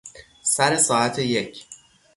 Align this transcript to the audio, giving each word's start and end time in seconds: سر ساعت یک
سر 0.43 0.77
ساعت 0.77 1.19
یک 1.19 1.65